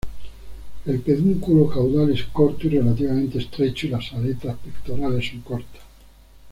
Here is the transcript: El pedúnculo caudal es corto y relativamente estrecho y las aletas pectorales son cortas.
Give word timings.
El 0.87 0.99
pedúnculo 1.01 1.67
caudal 1.69 2.11
es 2.11 2.23
corto 2.33 2.65
y 2.65 2.71
relativamente 2.71 3.37
estrecho 3.37 3.85
y 3.85 3.91
las 3.91 4.11
aletas 4.13 4.57
pectorales 4.57 5.27
son 5.29 5.41
cortas. 5.41 5.83